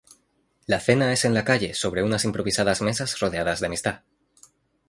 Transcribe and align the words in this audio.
La 0.65 0.79
cena 0.79 1.13
es 1.13 1.25
en 1.25 1.35
la 1.35 1.45
calle 1.45 1.75
sobre 1.75 2.01
unas 2.01 2.25
improvisadas 2.25 2.81
mesas 2.81 3.19
rodeadas 3.19 3.59
de 3.59 3.67
amistad. 3.67 4.01